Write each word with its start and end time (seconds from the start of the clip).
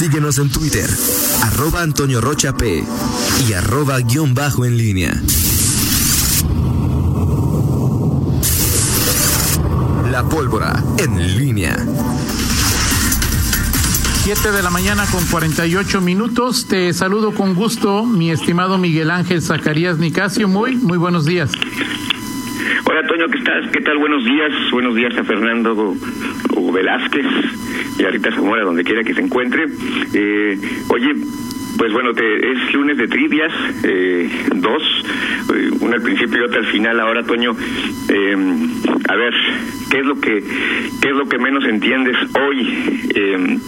Síguenos 0.00 0.38
en 0.38 0.50
Twitter, 0.50 0.88
arroba 1.42 1.82
Antonio 1.82 2.22
Rocha 2.22 2.56
P 2.56 2.82
y 3.46 3.52
arroba 3.52 3.98
guion 4.00 4.34
bajo 4.34 4.64
en 4.64 4.78
línea. 4.78 5.12
La 10.10 10.26
pólvora 10.26 10.82
en 10.96 11.36
línea. 11.36 11.76
7 14.24 14.52
de 14.52 14.62
la 14.62 14.70
mañana 14.70 15.04
con 15.12 15.22
48 15.26 16.00
minutos. 16.00 16.66
Te 16.66 16.94
saludo 16.94 17.34
con 17.34 17.54
gusto, 17.54 18.06
mi 18.06 18.30
estimado 18.30 18.78
Miguel 18.78 19.10
Ángel 19.10 19.42
Zacarías 19.42 19.98
Nicasio. 19.98 20.48
Muy, 20.48 20.76
muy 20.76 20.96
buenos 20.96 21.26
días. 21.26 21.52
Hola, 22.86 23.06
Toño, 23.06 23.26
¿qué 23.30 23.36
estás? 23.36 23.70
¿Qué 23.70 23.82
tal? 23.82 23.98
Buenos 23.98 24.24
días. 24.24 24.50
Buenos 24.72 24.94
días 24.94 25.14
a 25.18 25.24
Fernando 25.24 25.94
Velázquez 26.72 27.26
y 27.98 28.04
a 28.04 28.10
Rita 28.10 28.30
Zamora, 28.32 28.64
donde 28.64 28.84
quiera 28.84 29.02
que 29.04 29.14
se 29.14 29.20
encuentre. 29.20 29.66
Eh, 30.14 30.58
oye, 30.88 31.14
pues 31.76 31.92
bueno, 31.92 32.12
te, 32.12 32.52
es 32.52 32.74
lunes 32.74 32.96
de 32.96 33.08
trivias, 33.08 33.52
eh, 33.84 34.28
dos, 34.54 34.82
eh, 35.54 35.70
una 35.80 35.96
al 35.96 36.02
principio 36.02 36.40
y 36.40 36.44
otra 36.44 36.60
al 36.60 36.66
final. 36.66 37.00
Ahora, 37.00 37.22
Toño, 37.24 37.56
eh, 38.08 38.36
a 39.08 39.16
ver, 39.16 39.34
¿qué 39.90 39.98
es 39.98 40.06
lo 40.06 40.20
que 40.20 40.42
qué 41.00 41.08
es 41.08 41.16
lo 41.16 41.28
que 41.28 41.38
menos 41.38 41.64
entiendes 41.64 42.16
hoy 42.34 43.04
eh, 43.14 43.58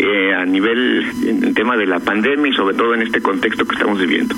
eh, 0.00 0.34
a 0.34 0.44
nivel 0.44 1.04
en 1.24 1.54
tema 1.54 1.76
de 1.76 1.86
la 1.86 2.00
pandemia 2.00 2.50
y 2.50 2.54
sobre 2.54 2.76
todo 2.76 2.94
en 2.94 3.02
este 3.02 3.20
contexto 3.20 3.64
que 3.64 3.74
estamos 3.74 4.00
viviendo? 4.00 4.34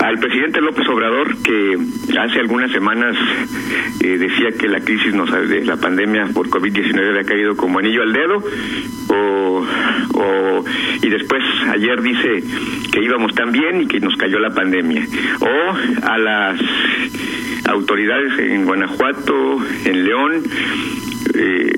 Al 0.00 0.18
presidente 0.18 0.60
López 0.60 0.88
Obrador, 0.88 1.36
que 1.42 1.78
hace 2.18 2.40
algunas 2.40 2.72
semanas 2.72 3.16
eh, 4.00 4.18
decía 4.18 4.50
que 4.58 4.68
la 4.68 4.80
crisis 4.80 5.14
nos, 5.14 5.30
de 5.30 5.64
la 5.64 5.76
pandemia 5.76 6.26
por 6.34 6.48
COVID-19 6.48 7.10
había 7.10 7.24
caído 7.24 7.56
como 7.56 7.78
anillo 7.78 8.02
al 8.02 8.12
dedo, 8.12 8.42
o, 9.08 9.66
o 10.14 10.64
y 11.02 11.08
después 11.08 11.42
ayer 11.70 12.02
dice 12.02 12.35
que 12.92 13.02
íbamos 13.02 13.34
tan 13.34 13.52
bien 13.52 13.82
y 13.82 13.86
que 13.86 14.00
nos 14.00 14.16
cayó 14.16 14.38
la 14.38 14.50
pandemia. 14.50 15.06
O 15.40 16.06
a 16.06 16.18
las 16.18 16.60
autoridades 17.68 18.38
en 18.38 18.64
Guanajuato, 18.64 19.58
en 19.84 20.04
León, 20.04 20.42
eh, 21.34 21.72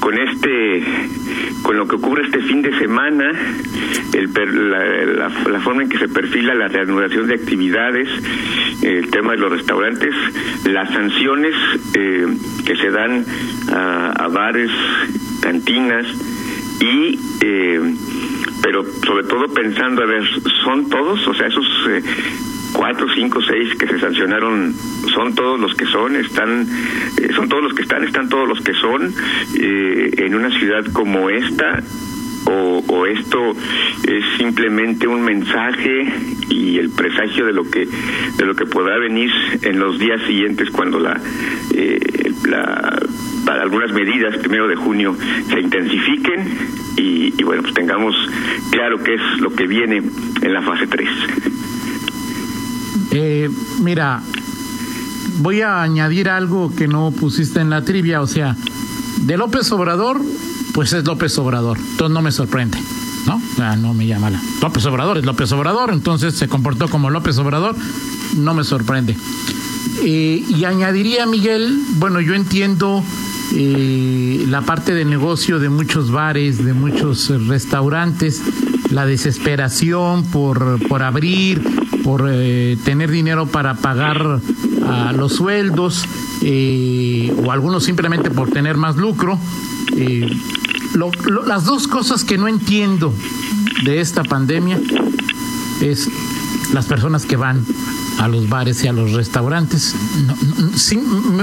con, 0.00 0.18
este 0.18 0.82
con 1.62 1.76
lo 1.76 1.86
que 1.88 1.96
ocurre 1.96 2.24
este 2.24 2.40
fin 2.42 2.62
de 2.62 2.76
semana 2.78 3.32
la, 4.12 5.60
forma 5.60 5.82
en 5.82 5.88
que 5.88 5.98
se 5.98 6.08
perfila 6.08 6.54
la 6.54 6.68
reanudación 6.68 7.26
de 7.26 7.34
actividades 7.34 8.08
el 8.82 9.10
tema 9.10 9.32
de 9.32 9.38
los 9.38 9.50
restaurantes 9.52 10.14
las 10.64 10.90
sanciones 10.92 11.54
eh, 11.94 12.26
que 12.64 12.76
se 12.76 12.90
dan 12.90 13.24
a, 13.72 14.12
a 14.24 14.28
bares 14.28 14.70
cantinas 15.40 16.06
y 16.80 17.18
eh, 17.40 17.80
pero 18.62 18.84
sobre 19.06 19.24
todo 19.24 19.46
pensando 19.48 20.02
a 20.02 20.06
ver 20.06 20.24
son 20.64 20.88
todos 20.88 21.26
o 21.26 21.34
sea 21.34 21.46
esos 21.46 21.66
eh, 21.88 22.02
cuatro, 22.72 23.06
cinco, 23.14 23.40
seis 23.42 23.74
que 23.76 23.86
se 23.86 23.98
sancionaron 23.98 24.74
son 25.14 25.34
todos 25.34 25.58
los 25.58 25.74
que 25.74 25.86
son, 25.86 26.16
están, 26.16 26.66
eh, 27.20 27.28
son 27.34 27.48
todos 27.48 27.62
los 27.64 27.74
que 27.74 27.82
están, 27.82 28.04
están 28.04 28.28
todos 28.28 28.48
los 28.48 28.60
que 28.60 28.74
son 28.74 29.12
eh, 29.58 30.10
en 30.18 30.34
una 30.34 30.50
ciudad 30.58 30.84
como 30.92 31.30
esta. 31.30 31.82
O, 32.46 32.82
o, 32.86 33.04
esto 33.04 33.38
es 34.04 34.24
simplemente 34.38 35.06
un 35.06 35.20
mensaje 35.22 36.10
y 36.48 36.78
el 36.78 36.88
presagio 36.88 37.44
de 37.44 37.52
lo 37.52 37.68
que 37.68 37.86
de 38.38 38.46
lo 38.46 38.54
que 38.54 38.64
podrá 38.64 38.96
venir 38.96 39.30
en 39.60 39.78
los 39.78 39.98
días 39.98 40.22
siguientes 40.26 40.70
cuando 40.70 40.98
la, 40.98 41.20
eh, 41.74 42.00
la 42.48 43.02
algunas 43.48 43.92
medidas 43.92 44.36
primero 44.38 44.68
de 44.68 44.76
junio 44.76 45.16
se 45.48 45.60
intensifiquen 45.60 46.58
y, 46.96 47.42
bueno 47.42 47.62
pues 47.62 47.74
tengamos 47.74 48.14
claro 48.70 49.02
qué 49.02 49.14
es 49.14 49.40
lo 49.40 49.52
que 49.54 49.66
viene 49.66 50.02
en 50.42 50.52
la 50.52 50.62
fase 50.62 50.86
3. 50.86 51.08
Eh, 53.10 53.48
mira, 53.80 54.20
voy 55.38 55.62
a 55.62 55.82
añadir 55.82 56.28
algo 56.28 56.74
que 56.74 56.88
no 56.88 57.10
pusiste 57.10 57.60
en 57.60 57.70
la 57.70 57.82
trivia, 57.82 58.20
o 58.20 58.26
sea, 58.26 58.54
de 59.22 59.36
López 59.36 59.70
Obrador, 59.72 60.20
pues 60.74 60.92
es 60.92 61.04
López 61.04 61.36
Obrador, 61.38 61.78
entonces 61.78 62.10
no 62.10 62.22
me 62.22 62.32
sorprende, 62.32 62.78
¿no? 63.26 63.40
Sea, 63.56 63.76
no 63.76 63.94
me 63.94 64.06
llama 64.06 64.30
la... 64.30 64.42
López 64.60 64.84
Obrador 64.86 65.18
es 65.18 65.24
López 65.24 65.50
Obrador, 65.52 65.90
entonces 65.90 66.34
se 66.34 66.48
comportó 66.48 66.88
como 66.88 67.08
López 67.10 67.38
Obrador, 67.38 67.74
no 68.36 68.54
me 68.54 68.64
sorprende. 68.64 69.16
Eh, 70.02 70.44
y 70.48 70.64
añadiría, 70.64 71.26
Miguel, 71.26 71.80
bueno, 71.96 72.20
yo 72.20 72.34
entiendo 72.34 73.02
eh, 73.54 74.44
la 74.48 74.62
parte 74.62 74.94
del 74.94 75.10
negocio 75.10 75.58
de 75.58 75.68
muchos 75.68 76.10
bares, 76.10 76.64
de 76.64 76.74
muchos 76.74 77.28
restaurantes, 77.46 78.42
la 78.90 79.06
desesperación 79.06 80.24
por, 80.24 80.78
por 80.88 81.02
abrir, 81.02 81.62
por 82.02 82.28
eh, 82.30 82.76
tener 82.84 83.10
dinero 83.10 83.46
para 83.46 83.74
pagar 83.74 84.40
a 84.86 85.12
los 85.12 85.34
sueldos, 85.34 86.04
eh, 86.42 87.34
o 87.44 87.52
algunos 87.52 87.84
simplemente 87.84 88.30
por 88.30 88.50
tener 88.50 88.76
más 88.76 88.96
lucro. 88.96 89.38
Eh, 89.96 90.28
lo, 90.94 91.10
las 91.46 91.64
dos 91.64 91.86
cosas 91.86 92.24
que 92.24 92.38
no 92.38 92.48
entiendo 92.48 93.12
de 93.84 94.00
esta 94.00 94.24
pandemia 94.24 94.80
es 95.80 96.08
las 96.72 96.86
personas 96.86 97.26
que 97.26 97.36
van 97.36 97.64
a 98.18 98.28
los 98.28 98.48
bares 98.48 98.82
y 98.84 98.88
a 98.88 98.92
los 98.92 99.12
restaurantes. 99.12 99.94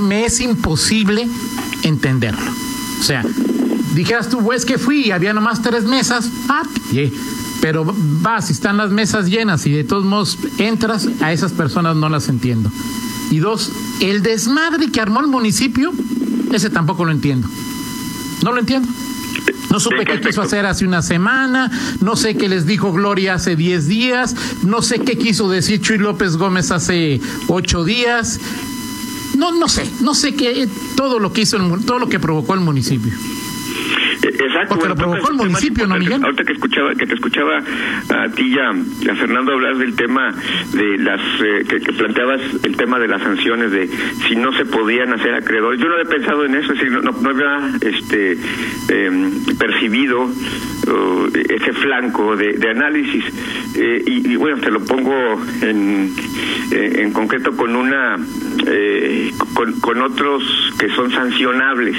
Me 0.01 0.25
es 0.25 0.39
imposible 0.41 1.27
entenderlo. 1.83 2.51
O 2.99 3.03
sea, 3.03 3.23
dijeras 3.93 4.29
tú, 4.29 4.43
pues 4.43 4.65
que 4.65 4.77
fui 4.77 5.07
y 5.07 5.11
había 5.11 5.33
nomás 5.33 5.61
tres 5.61 5.85
mesas, 5.85 6.29
ah, 6.49 6.63
yeah. 6.91 7.09
pero 7.61 7.85
vas 8.21 8.49
están 8.49 8.77
las 8.77 8.91
mesas 8.91 9.27
llenas 9.27 9.65
y 9.65 9.71
de 9.71 9.83
todos 9.83 10.05
modos 10.05 10.37
entras, 10.57 11.07
a 11.21 11.31
esas 11.31 11.51
personas 11.51 11.95
no 11.95 12.09
las 12.09 12.27
entiendo. 12.29 12.71
Y 13.31 13.39
dos, 13.39 13.71
el 14.01 14.21
desmadre 14.21 14.91
que 14.91 15.01
armó 15.01 15.19
el 15.19 15.27
municipio, 15.27 15.91
ese 16.51 16.69
tampoco 16.69 17.05
lo 17.05 17.11
entiendo. 17.11 17.47
No 18.43 18.51
lo 18.51 18.59
entiendo. 18.59 18.87
No 19.75 19.81
supe 19.81 20.05
qué 20.05 20.21
quiso 20.21 20.41
hacer 20.41 20.65
hace 20.65 20.85
una 20.85 21.01
semana, 21.01 21.69
no 21.99 22.15
sé 22.15 22.37
qué 22.37 22.47
les 22.47 22.65
dijo 22.65 22.93
Gloria 22.93 23.33
hace 23.33 23.57
10 23.57 23.87
días, 23.89 24.33
no 24.63 24.81
sé 24.81 24.99
qué 24.99 25.17
quiso 25.17 25.49
decir 25.49 25.81
Chuy 25.81 25.97
López 25.97 26.37
Gómez 26.37 26.71
hace 26.71 27.19
8 27.49 27.83
días. 27.83 28.39
No, 29.35 29.51
no 29.51 29.67
sé, 29.67 29.85
no 29.99 30.15
sé 30.15 30.33
qué, 30.33 30.69
todo 30.95 31.19
lo 31.19 31.33
que 31.33 31.41
hizo, 31.41 31.57
el, 31.57 31.83
todo 31.83 31.99
lo 31.99 32.07
que 32.07 32.21
provocó 32.21 32.53
el 32.53 32.61
municipio. 32.61 33.11
Exacto. 34.21 34.75
Porque 34.75 34.89
lo 34.89 34.95
provocó 34.95 35.29
el 35.29 35.37
municipio, 35.37 35.87
¿no, 35.87 35.97
Miguel? 35.97 36.23
Ahorita 36.23 36.43
que 36.43 36.53
escuchaba, 36.53 36.95
que 36.95 37.05
te 37.05 37.13
escuchaba 37.15 37.57
a 37.57 38.29
ti 38.29 38.55
y 38.55 38.59
a, 38.59 39.15
Fernando 39.15 39.53
hablar 39.53 39.77
del 39.77 39.95
tema 39.95 40.33
de 40.73 40.97
las 40.97 41.21
eh, 41.41 41.65
que, 41.67 41.79
que, 41.79 41.93
planteabas 41.93 42.41
el 42.63 42.75
tema 42.75 42.99
de 42.99 43.07
las 43.07 43.21
sanciones 43.21 43.71
de 43.71 43.87
si 44.27 44.35
no 44.35 44.51
se 44.53 44.65
podían 44.65 45.13
hacer 45.13 45.33
acreedores. 45.33 45.79
Yo 45.79 45.87
no 45.87 45.95
había 45.95 46.09
pensado 46.09 46.45
en 46.45 46.55
eso, 46.55 46.73
es 46.73 46.79
decir, 46.79 46.91
no, 46.91 47.01
no, 47.01 47.11
no 47.11 47.29
había 47.29 47.77
este 47.81 48.37
eh, 48.89 49.31
percibido 49.57 50.23
uh, 50.23 51.27
ese 51.33 51.73
flanco 51.73 52.35
de, 52.35 52.53
de 52.53 52.69
análisis 52.69 53.25
eh, 53.75 54.03
y, 54.05 54.31
y, 54.31 54.35
bueno 54.35 54.61
te 54.61 54.71
lo 54.71 54.83
pongo 54.83 55.41
en 55.61 56.13
en 56.71 57.11
concreto 57.13 57.55
con 57.55 57.75
una 57.75 58.17
con, 59.53 59.79
con 59.79 60.01
otros 60.01 60.43
que 60.79 60.89
son 60.89 61.11
sancionables. 61.11 61.95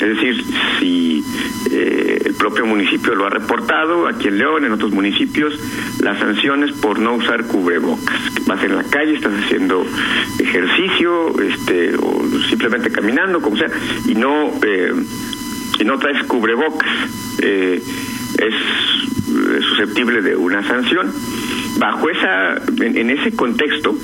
Es 0.00 0.08
decir, 0.08 0.44
si 0.78 1.22
eh, 1.70 2.22
el 2.24 2.34
propio 2.34 2.66
municipio 2.66 3.14
lo 3.14 3.26
ha 3.26 3.30
reportado, 3.30 4.06
aquí 4.08 4.28
en 4.28 4.38
León, 4.38 4.64
en 4.64 4.72
otros 4.72 4.92
municipios, 4.92 5.58
las 6.00 6.18
sanciones 6.18 6.72
por 6.72 6.98
no 6.98 7.14
usar 7.14 7.46
cubrebocas. 7.46 8.16
Vas 8.46 8.62
en 8.64 8.76
la 8.76 8.84
calle, 8.84 9.14
estás 9.14 9.32
haciendo 9.44 9.84
ejercicio, 10.38 11.40
este, 11.40 11.94
o 11.96 12.22
simplemente 12.48 12.90
caminando, 12.90 13.40
como 13.40 13.56
sea, 13.56 13.68
y 14.06 14.14
no, 14.14 14.50
eh, 14.62 14.94
y 15.78 15.84
no 15.84 15.98
traes 15.98 16.24
cubrebocas. 16.24 16.88
Eh, 17.42 17.82
es 18.38 19.64
susceptible 19.64 20.22
de 20.22 20.34
una 20.36 20.66
sanción. 20.66 21.12
Bajo 21.78 22.10
esa, 22.10 22.56
en, 22.82 22.96
en 22.96 23.10
ese 23.10 23.32
contexto, 23.36 23.94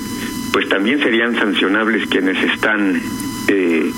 pues 0.53 0.69
también 0.69 0.99
serían 0.99 1.35
sancionables 1.35 2.07
quienes 2.07 2.41
están 2.43 2.99
eh, 3.47 3.91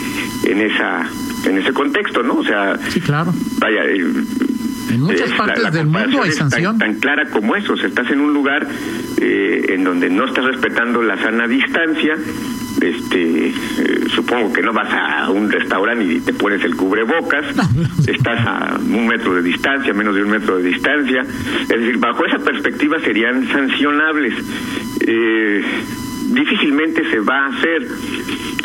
en 0.44 0.62
esa 0.62 1.10
en 1.46 1.58
ese 1.58 1.74
contexto, 1.74 2.24
¿no? 2.24 2.36
O 2.36 2.44
sea, 2.44 2.78
sí, 2.90 3.00
claro. 3.02 3.34
Vaya, 3.60 3.84
eh, 3.86 4.04
en 4.92 5.02
muchas 5.02 5.32
partes 5.34 5.64
la, 5.64 5.70
la 5.70 5.72
del 5.72 5.88
mundo 5.88 6.24
hay 6.24 6.32
sanción. 6.32 6.78
Tan, 6.78 6.92
tan, 6.92 7.00
clara 7.00 7.30
como 7.30 7.56
eso, 7.56 7.74
o 7.74 7.78
sea, 7.78 7.88
estás 7.88 8.10
en 8.12 8.20
un 8.20 8.34
lugar 8.34 8.68
eh, 9.22 9.66
en 9.70 9.84
donde 9.84 10.10
no 10.10 10.26
estás 10.26 10.46
respetando 10.46 11.02
la 11.02 11.18
sana 11.18 11.48
distancia, 11.48 12.16
este 12.82 13.48
eh, 13.50 13.54
supongo 14.16 14.52
que 14.54 14.62
no 14.62 14.74
vas 14.74 14.92
a 14.92 15.30
un 15.30 15.52
restaurante 15.52 16.06
y 16.06 16.20
te 16.20 16.34
pones 16.34 16.64
el 16.64 16.76
cubrebocas, 16.76 17.46
estás 18.08 18.48
a 18.48 18.78
un 18.80 19.08
metro 19.08 19.36
de 19.36 19.42
distancia, 19.42 19.94
menos 19.94 20.16
de 20.16 20.24
un 20.24 20.30
metro 20.30 20.58
de 20.58 20.64
distancia, 20.64 21.22
es 21.22 21.68
decir, 21.68 21.98
bajo 21.98 22.26
esa 22.26 22.40
perspectiva 22.40 23.00
serían 23.00 23.48
sancionables. 23.48 24.34
Eh, 25.02 25.64
difícilmente 26.30 27.10
se 27.10 27.20
va 27.20 27.46
a 27.46 27.48
hacer. 27.48 27.88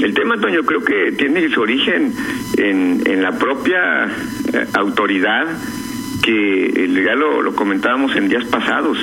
El 0.03 0.15
tema, 0.15 0.35
Antonio, 0.35 0.65
creo 0.65 0.85
que 0.85 1.13
tiene 1.13 1.49
su 1.51 1.61
origen 1.61 2.13
en, 2.57 3.03
en 3.07 3.23
la 3.23 3.33
propia 3.39 4.07
eh, 4.53 4.67
autoridad 4.75 5.47
que 6.25 6.89
ya 7.05 7.15
lo, 7.15 7.43
lo 7.43 7.55
comentábamos 7.55 8.17
en 8.17 8.29
días 8.29 8.45
pasados, 8.47 8.97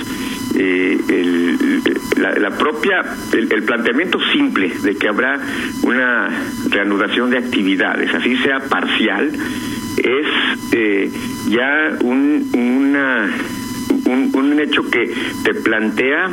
eh, 0.57 0.99
el, 1.07 1.81
la, 2.17 2.49
propia 2.57 3.03
el, 3.31 3.63
planteamiento 3.63 4.19
simple 4.33 4.71
de 4.81 4.95
que 4.95 5.07
habrá 5.07 5.39
una 5.83 6.29
reanudación 6.69 7.29
de 7.29 7.37
actividades, 7.37 8.11
así 8.15 8.35
sea 8.37 8.59
parcial, 8.61 9.31
es 9.97 10.27
eh, 10.71 11.11
ya 11.47 11.97
un, 12.01 12.49
una, 12.53 13.29
un, 14.05 14.31
un 14.33 14.59
hecho 14.59 14.89
que 14.89 15.13
te 15.43 15.53
plantea 15.53 16.31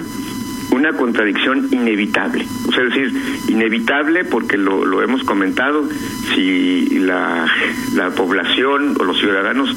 una 0.71 0.93
contradicción 0.93 1.69
inevitable. 1.71 2.47
O 2.67 2.73
sea, 2.73 2.85
es 2.85 2.95
decir, 2.95 3.13
inevitable 3.49 4.25
porque 4.25 4.57
lo, 4.57 4.85
lo 4.85 5.03
hemos 5.03 5.25
comentado, 5.25 5.89
si 6.35 6.99
la, 7.01 7.47
la 7.95 8.11
población 8.11 8.95
o 8.99 9.05
los 9.05 9.19
ciudadanos 9.19 9.75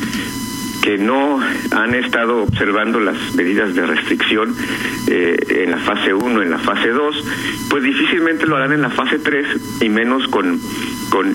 que 0.81 0.97
no 0.97 1.39
han 1.71 1.95
estado 1.95 2.41
observando 2.41 2.99
las 2.99 3.35
medidas 3.35 3.75
de 3.75 3.85
restricción 3.85 4.55
eh, 5.07 5.38
en 5.63 5.71
la 5.71 5.77
fase 5.77 6.13
1, 6.13 6.41
en 6.41 6.49
la 6.49 6.57
fase 6.57 6.89
2, 6.89 7.23
pues 7.69 7.83
difícilmente 7.83 8.47
lo 8.47 8.57
harán 8.57 8.73
en 8.73 8.81
la 8.81 8.89
fase 8.89 9.19
3 9.19 9.81
y 9.81 9.89
menos 9.89 10.27
con, 10.27 10.59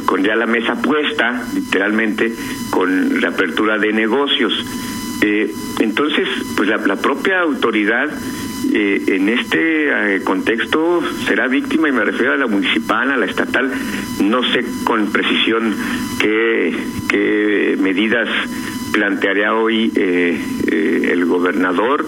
con, 0.05 0.25
ya 0.25 0.35
la 0.35 0.47
mesa 0.47 0.75
puesta, 0.83 1.45
literalmente, 1.55 2.35
con 2.71 3.21
la 3.21 3.29
apertura 3.29 3.79
de 3.79 3.93
negocios. 3.93 4.53
Eh, 5.23 5.53
entonces, 5.79 6.29
pues 6.57 6.69
la 6.69 6.97
propia 6.97 7.41
autoridad 7.41 8.11
eh, 8.73 9.03
en 9.09 9.29
este 9.29 10.23
contexto 10.25 11.03
será 11.27 11.49
víctima 11.49 11.89
y 11.89 11.93
me 11.93 12.05
refiero 12.05 12.33
a 12.33 12.37
la 12.37 12.47
municipal, 12.47 13.11
a 13.11 13.17
la 13.17 13.27
estatal, 13.27 13.71
no 14.23 14.43
sé 14.53 14.65
con 14.85 15.13
precisión 15.13 15.75
qué, 16.21 16.77
qué 17.09 17.77
medidas 17.79 18.29
plantearía 18.97 19.55
hoy 19.55 19.93
eh, 19.95 20.41
eh, 20.69 21.09
el 21.13 21.27
gobernador. 21.27 22.07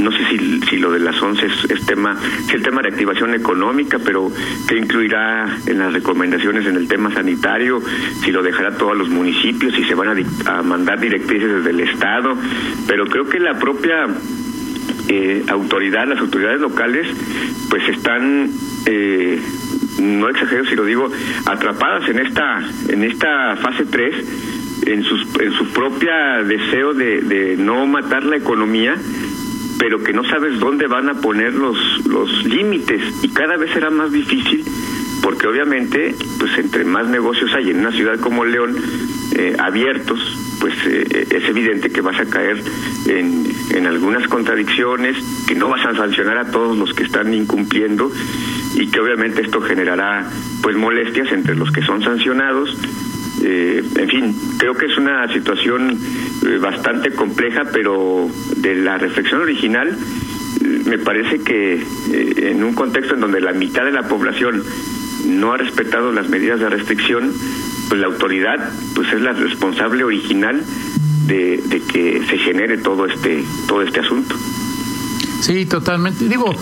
No 0.00 0.12
sé 0.12 0.18
si, 0.30 0.60
si 0.60 0.76
lo 0.76 0.92
de 0.92 1.00
las 1.00 1.20
11 1.20 1.46
es, 1.68 1.86
tema, 1.86 2.16
es 2.46 2.54
el 2.54 2.62
tema 2.62 2.80
de 2.80 2.90
activación 2.90 3.34
económica, 3.34 3.98
pero 3.98 4.30
que 4.68 4.76
incluirá 4.76 5.58
en 5.66 5.78
las 5.80 5.92
recomendaciones 5.92 6.64
en 6.66 6.76
el 6.76 6.86
tema 6.86 7.12
sanitario, 7.12 7.82
si 8.22 8.30
lo 8.30 8.44
dejará 8.44 8.68
a 8.68 8.76
todos 8.76 8.96
los 8.96 9.08
municipios, 9.08 9.74
si 9.74 9.82
se 9.82 9.96
van 9.96 10.24
a, 10.46 10.62
mandar 10.62 11.00
directrices 11.00 11.56
desde 11.56 11.70
el 11.70 11.80
Estado. 11.80 12.36
Pero 12.86 13.06
creo 13.06 13.28
que 13.28 13.40
la 13.40 13.58
propia 13.58 14.06
eh, 15.08 15.44
autoridad, 15.48 16.06
las 16.06 16.18
autoridades 16.18 16.60
locales, 16.60 17.06
pues 17.70 17.88
están 17.88 18.50
eh, 18.86 19.40
no 20.00 20.28
exagero 20.28 20.64
si 20.64 20.76
lo 20.76 20.84
digo, 20.84 21.10
atrapadas 21.46 22.08
en 22.08 22.18
esta 22.20 22.62
en 22.88 23.04
esta 23.04 23.56
fase 23.56 23.84
3 23.86 24.14
en, 24.86 25.02
sus, 25.04 25.26
en 25.40 25.52
su 25.52 25.66
propia 25.72 26.42
deseo 26.44 26.94
de, 26.94 27.20
de 27.20 27.56
no 27.56 27.86
matar 27.86 28.24
la 28.24 28.36
economía, 28.36 28.96
pero 29.78 30.02
que 30.02 30.12
no 30.12 30.24
sabes 30.24 30.58
dónde 30.58 30.86
van 30.86 31.08
a 31.08 31.14
poner 31.14 31.54
los, 31.54 32.06
los 32.06 32.44
límites. 32.44 33.02
Y 33.22 33.28
cada 33.28 33.56
vez 33.56 33.70
será 33.72 33.90
más 33.90 34.12
difícil 34.12 34.64
porque 35.22 35.46
obviamente 35.46 36.14
pues 36.38 36.56
entre 36.58 36.84
más 36.84 37.08
negocios 37.08 37.52
hay 37.54 37.70
en 37.70 37.80
una 37.80 37.92
ciudad 37.92 38.18
como 38.20 38.44
León 38.44 38.76
eh, 39.36 39.56
abiertos 39.58 40.20
pues 40.60 40.74
eh, 40.86 41.26
es 41.30 41.44
evidente 41.48 41.90
que 41.90 42.00
vas 42.00 42.18
a 42.20 42.26
caer 42.26 42.62
en, 43.06 43.46
en 43.74 43.86
algunas 43.86 44.26
contradicciones 44.28 45.16
que 45.46 45.54
no 45.54 45.68
vas 45.68 45.84
a 45.86 45.94
sancionar 45.94 46.38
a 46.38 46.50
todos 46.50 46.76
los 46.76 46.92
que 46.94 47.04
están 47.04 47.32
incumpliendo 47.32 48.10
y 48.74 48.86
que 48.88 49.00
obviamente 49.00 49.42
esto 49.42 49.60
generará 49.60 50.28
pues 50.62 50.76
molestias 50.76 51.32
entre 51.32 51.54
los 51.54 51.70
que 51.70 51.82
son 51.82 52.02
sancionados. 52.02 52.76
Eh, 53.42 53.82
en 53.96 54.08
fin, 54.08 54.36
creo 54.58 54.74
que 54.74 54.86
es 54.86 54.96
una 54.98 55.32
situación 55.32 55.98
eh, 56.46 56.58
bastante 56.58 57.10
compleja, 57.12 57.64
pero 57.72 58.28
de 58.56 58.74
la 58.76 58.98
reflexión 58.98 59.40
original 59.40 59.88
eh, 59.88 60.82
me 60.86 60.98
parece 60.98 61.40
que 61.40 61.82
en 62.10 62.64
un 62.64 62.74
contexto 62.74 63.14
en 63.14 63.20
donde 63.20 63.40
la 63.40 63.52
mitad 63.52 63.84
de 63.84 63.92
la 63.92 64.02
población 64.08 64.62
no 65.24 65.52
ha 65.52 65.56
respetado 65.56 66.12
las 66.12 66.28
medidas 66.28 66.60
de 66.60 66.68
restricción, 66.68 67.32
pues 67.88 68.00
la 68.00 68.06
autoridad 68.06 68.70
pues 68.94 69.12
es 69.12 69.20
la 69.20 69.32
responsable 69.32 70.04
original 70.04 70.62
de, 71.26 71.62
de 71.66 71.80
que 71.80 72.24
se 72.28 72.38
genere 72.38 72.78
todo 72.78 73.06
este 73.06 73.44
todo 73.66 73.82
este 73.82 74.00
asunto. 74.00 74.34
Sí, 75.40 75.66
totalmente. 75.66 76.28
Digo, 76.28 76.54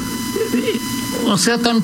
o 1.25 1.39
sea, 1.39 1.59
tan 1.59 1.83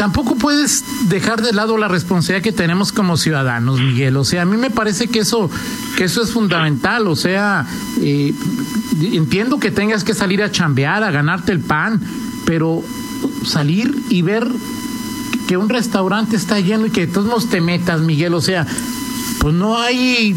tampoco 0.00 0.34
puedes 0.34 0.82
dejar 1.10 1.42
de 1.42 1.52
lado 1.52 1.76
la 1.76 1.86
responsabilidad 1.86 2.42
que 2.42 2.52
tenemos 2.52 2.90
como 2.90 3.18
ciudadanos, 3.18 3.80
Miguel. 3.80 4.16
O 4.16 4.24
sea, 4.24 4.42
a 4.42 4.44
mí 4.46 4.56
me 4.56 4.70
parece 4.70 5.08
que 5.08 5.18
eso, 5.18 5.50
que 5.94 6.04
eso 6.04 6.22
es 6.22 6.32
fundamental. 6.32 7.06
O 7.06 7.16
sea, 7.16 7.66
eh, 8.00 8.32
entiendo 9.02 9.58
que 9.58 9.70
tengas 9.70 10.02
que 10.02 10.14
salir 10.14 10.42
a 10.42 10.50
chambear, 10.50 11.04
a 11.04 11.10
ganarte 11.10 11.52
el 11.52 11.60
pan, 11.60 12.00
pero 12.46 12.82
salir 13.44 13.94
y 14.08 14.22
ver 14.22 14.48
que 15.50 15.56
un 15.56 15.68
restaurante 15.68 16.36
está 16.36 16.60
lleno 16.60 16.86
y 16.86 16.90
que 16.90 17.08
de 17.08 17.12
todos 17.12 17.26
modos 17.26 17.50
te 17.50 17.60
metas, 17.60 18.00
Miguel. 18.02 18.34
O 18.34 18.40
sea, 18.40 18.64
pues 19.40 19.52
no 19.52 19.80
hay 19.80 20.36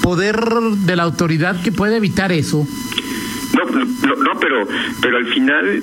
poder 0.00 0.40
de 0.40 0.96
la 0.96 1.02
autoridad 1.02 1.60
que 1.60 1.70
pueda 1.70 1.98
evitar 1.98 2.32
eso. 2.32 2.66
No, 3.52 3.64
no, 3.66 4.16
no 4.16 4.40
pero, 4.40 4.66
pero 5.02 5.18
al 5.18 5.26
final 5.26 5.82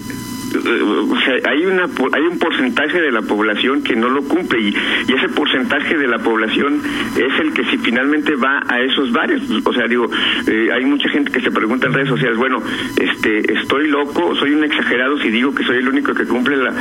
o 0.56 1.19
sea, 1.22 1.52
hay 1.52 1.66
una 1.66 1.84
hay 2.13 2.24
un 2.24 2.40
porcentaje 2.40 3.02
de 3.02 3.12
la 3.12 3.22
población 3.22 3.84
que 3.84 3.96
no 3.96 4.10
lo 4.10 4.24
cumple 4.24 4.60
y, 4.62 4.75
ese 5.16 5.30
porcentaje 5.30 5.98
de 5.98 6.07
la 6.07 6.19
población 6.19 6.81
es 7.16 7.40
el 7.40 7.54
que 7.54 7.63
si 7.66 7.78
finalmente 7.78 8.36
va 8.36 8.62
a 8.68 8.81
esos 8.81 9.13
bares, 9.13 9.42
o 9.63 9.74
sea, 9.74 9.88
digo, 9.88 10.10
eh, 10.48 10.69
hay 10.74 10.84
mucha 10.86 11.07
gente 11.10 11.31
que 11.31 11.40
se 11.40 11.52
pregunta 11.52 11.88
en 11.88 11.94
redes 11.94 12.10
sociales, 12.10 12.38
bueno, 12.38 12.62
este, 13.00 13.54
estoy 13.54 13.88
loco, 13.88 14.36
soy 14.36 14.54
un 14.54 14.66
exagerado 14.66 15.18
si 15.19 15.30
digo 15.30 15.56
que 15.56 15.63
soy 15.63 15.78
el 15.78 15.88
único 15.88 16.13
que 16.13 16.25
cumple 16.25 16.57
las, 16.57 16.75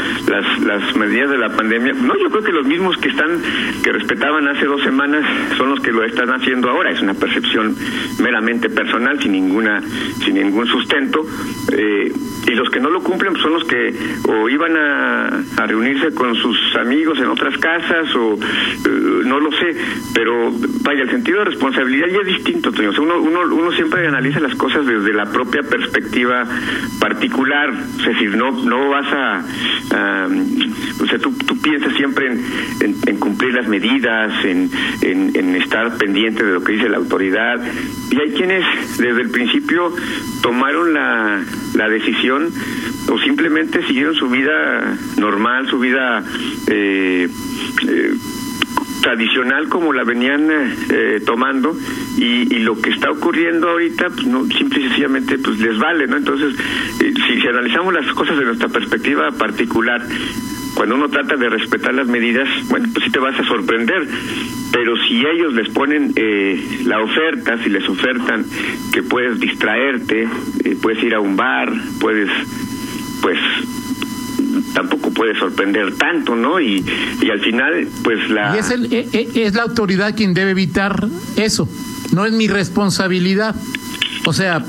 las 0.62 0.97
medidas 0.97 1.31
de 1.31 1.38
la 1.38 1.50
pandemia. 1.50 1.93
No, 1.93 2.19
yo 2.19 2.31
creo 2.31 2.43
que 2.43 2.53
los 2.53 2.67
mismos 2.67 2.97
que 2.99 3.09
están 3.09 3.41
que 3.82 3.93
respetaban 3.93 4.49
hace 4.49 4.67
dos 4.67 4.82
semanas 4.82 5.25
son 5.56 5.71
los 5.71 5.81
que 5.81 5.93
lo 5.93 6.05
están 6.05 6.31
haciendo 6.31 6.71
ahora. 6.71 6.91
Es 6.91 7.00
una 7.00 7.15
percepción 7.15 7.76
meramente 8.21 8.69
personal, 8.69 9.21
sin 9.21 9.32
ninguna, 9.32 9.82
sin 10.25 10.35
ningún 10.35 10.67
sustento. 10.67 11.25
Eh, 11.73 12.12
y 12.47 12.50
los 12.53 12.69
que 12.71 12.81
no 12.81 12.91
lo 12.91 13.03
cumplen 13.03 13.37
son 13.37 13.53
los 13.53 13.63
o 14.28 14.49
iban 14.49 14.76
a, 14.76 15.44
reunirse 15.66 16.12
con 16.14 16.34
sus 16.34 16.76
amigos 16.76 17.19
en 17.19 17.26
otras 17.26 17.56
casas 17.58 18.14
o 18.14 18.34
eh, 18.34 19.22
no 19.25 19.40
lo 19.40 19.50
sé, 19.52 19.75
pero 20.14 20.52
vaya, 20.82 21.02
el 21.02 21.11
sentido 21.11 21.38
de 21.38 21.46
responsabilidad 21.46 22.06
ya 22.08 22.19
es 22.19 22.26
distinto, 22.26 22.70
uno, 23.00 23.20
uno, 23.20 23.40
uno 23.55 23.72
siempre 23.72 24.06
analiza 24.06 24.40
las 24.40 24.55
cosas 24.56 24.87
desde 24.87 25.12
la 25.14 25.25
propia 25.32 25.62
perspectiva 25.62 26.44
particular, 27.00 27.73
es 27.99 28.04
decir, 28.04 28.37
no, 28.37 28.50
no 28.50 28.90
vas 28.90 29.06
a, 29.12 29.42
o 31.00 31.06
sea, 31.06 31.18
tú, 31.18 31.33
tú 31.47 31.61
piensas 31.61 31.94
siempre 31.94 32.26
en, 32.80 32.94
en, 33.06 33.16
cumplir 33.16 33.54
las 33.54 33.68
medidas, 33.68 34.44
en, 34.44 34.71
en, 35.00 35.35
en 35.35 35.56
estar 35.56 35.97
pendiente 35.97 36.44
de 36.44 36.52
lo 36.52 36.62
que 36.62 36.73
dice 36.73 36.88
la 36.88 36.99
autoridad, 36.99 37.61
y 38.11 38.21
hay 38.21 38.30
quienes 38.33 38.64
desde 38.99 39.23
el 39.23 39.30
principio 39.30 39.92
tomaron 40.42 40.92
la, 40.92 41.42
la 41.75 41.88
decisión 41.88 42.50
o 43.11 43.18
simplemente 43.18 43.87
siguieron 43.87 44.14
su 44.14 44.28
vida 44.28 44.96
normal, 45.18 45.68
su 45.68 45.78
vida 45.78 46.23
eh, 46.68 47.28
eh, 47.88 48.14
tradicional 49.02 49.68
como 49.68 49.92
la 49.92 50.04
venían 50.04 50.49
eh, 50.50 51.20
tomando 51.25 51.76
y, 52.16 52.44
lo 52.64 52.80
que 52.80 52.88
está 52.88 53.11
ocurriendo 53.11 53.68
ahorita 53.68 54.08
pues 54.08 54.26
no 54.26 54.46
simple 54.46 54.80
y 54.80 54.84
sencillamente 54.84 55.37
pues 55.37 55.61
les 55.61 55.78
vale 55.78 56.06
no 56.06 56.16
entonces 56.16 56.56
si, 56.99 57.40
si 57.40 57.46
analizamos 57.46 57.92
las 57.92 58.06
cosas 58.14 58.38
de 58.38 58.46
nuestra 58.46 58.68
perspectiva 58.70 59.30
particular 59.32 60.00
cuando 60.75 60.96
uno 60.96 61.08
trata 61.08 61.37
de 61.37 61.49
respetar 61.49 61.94
las 61.94 62.08
medidas, 62.08 62.49
bueno, 62.68 62.88
pues 62.92 63.04
sí 63.04 63.11
te 63.11 63.20
vas 63.20 63.38
a 63.38 63.44
sorprender. 63.44 64.06
Pero 64.73 64.96
si 65.06 65.25
ellos 65.25 65.54
les 65.54 65.68
ponen 65.68 66.12
eh, 66.16 66.82
la 66.84 67.00
oferta, 67.00 67.62
si 67.62 67.70
les 67.70 67.88
ofertan 67.88 68.44
que 68.92 69.02
puedes 69.02 69.38
distraerte, 69.38 70.28
eh, 70.64 70.76
puedes 70.82 71.02
ir 71.04 71.14
a 71.14 71.20
un 71.20 71.37
bar, 71.37 71.73
puedes, 72.00 72.28
pues 73.25 73.38
tampoco 74.75 75.11
puede 75.11 75.35
sorprender 75.38 75.95
tanto, 75.95 76.37
¿no? 76.37 76.61
Y, 76.61 76.85
y 77.23 77.31
al 77.31 77.40
final, 77.40 77.88
pues 78.02 78.28
la... 78.28 78.54
Y 78.54 78.59
es, 78.59 78.71
el, 78.71 78.93
e, 78.93 79.09
e, 79.12 79.47
es 79.47 79.54
la 79.54 79.62
autoridad 79.62 80.14
quien 80.14 80.35
debe 80.35 80.50
evitar 80.50 81.09
eso, 81.37 81.66
no 82.12 82.26
es 82.26 82.33
mi 82.33 82.49
responsabilidad. 82.49 83.54
O 84.26 84.35
sea, 84.35 84.62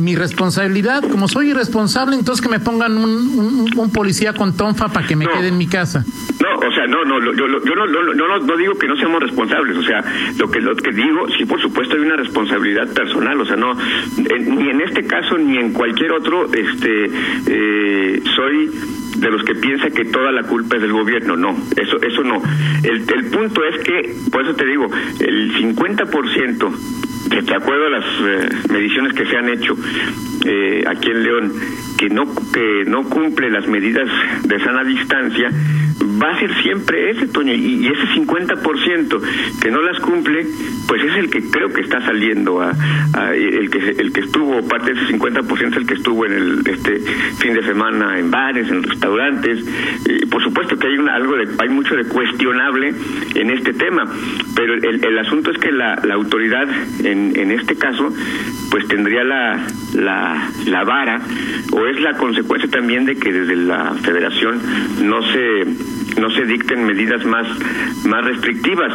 mi 0.00 0.16
responsabilidad, 0.16 1.02
como 1.02 1.28
soy 1.28 1.50
irresponsable, 1.50 2.16
entonces 2.16 2.42
que 2.44 2.50
me 2.50 2.60
pongan 2.60 2.96
un, 2.96 3.70
un, 3.76 3.92
policía 3.92 4.32
con 4.32 4.56
tonfa 4.56 4.88
para 4.88 5.06
que 5.06 5.16
me 5.16 5.26
quede 5.26 5.48
en 5.48 5.58
mi 5.58 5.66
casa. 5.66 6.04
No, 6.40 6.66
o 6.66 6.72
sea, 6.72 6.86
no, 6.86 7.04
no, 7.04 7.20
yo, 7.20 7.32
yo 7.34 7.74
no, 7.74 7.86
no, 7.86 8.14
no, 8.14 8.38
no, 8.38 8.56
digo 8.56 8.74
que 8.78 8.86
no 8.86 8.96
seamos 8.96 9.20
responsables, 9.20 9.76
o 9.76 9.82
sea, 9.82 10.02
lo 10.38 10.50
que 10.50 10.60
lo 10.60 10.74
que 10.76 10.92
digo, 10.92 11.26
sí, 11.36 11.44
por 11.44 11.60
supuesto 11.60 11.94
hay 11.94 12.00
una 12.00 12.16
responsabilidad 12.16 12.88
personal, 12.88 13.40
o 13.40 13.44
sea, 13.44 13.56
no, 13.56 13.74
ni 14.16 14.70
en 14.70 14.80
este 14.80 15.04
caso 15.06 15.36
ni 15.38 15.58
en 15.58 15.72
cualquier 15.72 16.12
otro, 16.12 16.46
este, 16.52 17.10
eh, 17.46 18.22
soy 18.36 18.70
de 19.16 19.30
los 19.30 19.42
que 19.44 19.54
piensa 19.54 19.90
que 19.90 20.04
toda 20.06 20.32
la 20.32 20.44
culpa 20.44 20.76
es 20.76 20.82
del 20.82 20.92
gobierno, 20.92 21.36
no, 21.36 21.56
eso, 21.76 22.00
eso 22.00 22.22
no. 22.22 22.42
El, 22.82 23.04
el 23.12 23.26
punto 23.30 23.62
es 23.64 23.80
que, 23.82 24.14
por 24.30 24.42
eso 24.42 24.54
te 24.54 24.64
digo, 24.66 24.88
el 25.20 25.52
50% 25.54 27.09
de 27.28 27.54
acuerdo 27.54 27.86
a 27.86 27.90
las 27.90 28.04
eh, 28.04 28.48
mediciones 28.70 29.12
que 29.12 29.26
se 29.26 29.36
han 29.36 29.48
hecho 29.48 29.74
eh, 30.46 30.84
aquí 30.86 31.10
en 31.10 31.22
León, 31.22 31.52
que 31.98 32.08
no 32.08 32.24
que 32.52 32.84
no 32.86 33.04
cumple 33.04 33.50
las 33.50 33.66
medidas 33.66 34.08
de 34.42 34.58
sana 34.60 34.84
distancia, 34.84 35.50
va 36.20 36.30
a 36.30 36.38
ser 36.38 36.54
siempre 36.62 37.10
ese, 37.10 37.28
Toño, 37.28 37.52
y, 37.54 37.86
ese 37.86 38.20
50% 38.20 39.20
que 39.60 39.70
no 39.70 39.82
las 39.82 40.00
cumple, 40.00 40.46
pues 40.86 41.02
es 41.04 41.16
el 41.16 41.30
que 41.30 41.42
creo 41.50 41.72
que 41.72 41.82
está 41.82 42.00
saliendo, 42.04 42.60
a, 42.60 42.72
el, 43.34 43.70
que, 43.70 43.78
el 43.98 44.12
que 44.12 44.20
estuvo, 44.20 44.66
parte 44.66 44.94
de 44.94 45.02
ese 45.02 45.14
50% 45.18 45.70
es 45.70 45.76
el 45.76 45.86
que 45.86 45.94
estuvo 45.94 46.26
en 46.26 46.32
el 46.32 46.62
este 46.66 47.00
fin 47.38 47.54
de 47.54 47.62
semana 47.64 48.18
en 48.18 48.30
bares, 48.30 48.70
en 48.70 48.82
restaurantes. 48.82 49.64
por 50.30 50.42
supuesto 50.42 50.76
que 50.78 50.86
hay 50.86 50.98
una, 50.98 51.14
algo 51.14 51.36
de, 51.36 51.48
hay 51.58 51.68
mucho 51.68 51.94
de 51.94 52.04
cuestionable 52.04 52.94
en 53.34 53.50
este 53.50 53.72
tema, 53.72 54.04
pero 54.54 54.74
el, 54.74 55.04
el 55.04 55.18
asunto 55.18 55.50
es 55.50 55.58
que 55.58 55.72
la, 55.72 56.00
la 56.04 56.14
autoridad 56.14 56.68
en, 57.04 57.36
en 57.36 57.50
este 57.50 57.76
caso, 57.76 58.12
pues 58.70 58.86
tendría 58.88 59.24
la, 59.24 59.66
la, 59.94 60.50
la 60.66 60.84
vara, 60.84 61.20
o 61.72 61.86
es 61.86 62.00
la 62.00 62.16
consecuencia 62.16 62.70
también 62.70 63.04
de 63.04 63.16
que 63.16 63.32
desde 63.32 63.56
la 63.56 63.94
federación 64.02 64.60
no 65.02 65.22
se 65.22 65.89
no 66.20 66.30
se 66.30 66.44
dicten 66.44 66.86
medidas 66.86 67.24
más, 67.24 67.46
más 68.04 68.24
restrictivas 68.24 68.92